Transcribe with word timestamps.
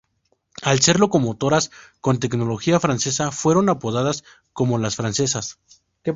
Al 0.63 0.79
ser 0.79 0.99
locomotoras 0.99 1.69
con 1.99 2.17
tecnología 2.19 2.79
francesa 2.79 3.31
fueron 3.31 3.69
apodadas 3.69 4.23
como 4.51 4.79
las 4.79 4.95
"francesas". 4.95 5.59